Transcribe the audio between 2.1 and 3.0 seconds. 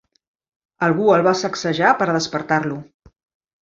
a despertar-lo.